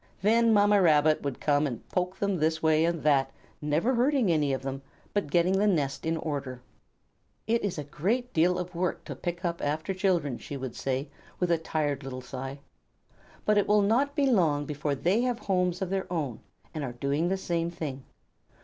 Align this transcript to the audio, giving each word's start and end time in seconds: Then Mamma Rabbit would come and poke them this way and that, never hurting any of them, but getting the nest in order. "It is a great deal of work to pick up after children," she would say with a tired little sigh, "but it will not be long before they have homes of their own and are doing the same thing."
Then 0.23 0.51
Mamma 0.51 0.81
Rabbit 0.81 1.21
would 1.21 1.39
come 1.39 1.67
and 1.67 1.87
poke 1.89 2.17
them 2.17 2.37
this 2.37 2.63
way 2.63 2.85
and 2.85 3.03
that, 3.03 3.31
never 3.61 3.93
hurting 3.93 4.31
any 4.31 4.51
of 4.51 4.63
them, 4.63 4.81
but 5.13 5.29
getting 5.29 5.59
the 5.59 5.67
nest 5.67 6.07
in 6.07 6.17
order. 6.17 6.59
"It 7.45 7.63
is 7.63 7.77
a 7.77 7.83
great 7.83 8.33
deal 8.33 8.57
of 8.57 8.73
work 8.73 9.03
to 9.05 9.15
pick 9.15 9.45
up 9.45 9.61
after 9.61 9.93
children," 9.93 10.39
she 10.39 10.57
would 10.57 10.75
say 10.75 11.11
with 11.39 11.51
a 11.51 11.59
tired 11.59 12.01
little 12.03 12.19
sigh, 12.21 12.61
"but 13.45 13.59
it 13.59 13.67
will 13.67 13.83
not 13.83 14.15
be 14.15 14.25
long 14.25 14.65
before 14.65 14.95
they 14.95 15.21
have 15.21 15.37
homes 15.37 15.83
of 15.83 15.91
their 15.91 16.11
own 16.11 16.39
and 16.73 16.83
are 16.83 16.93
doing 16.93 17.27
the 17.29 17.37
same 17.37 17.69
thing." 17.69 18.03